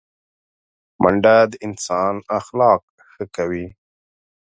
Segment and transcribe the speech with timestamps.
[1.01, 3.67] منډه د انسان اخلاق ښه کوي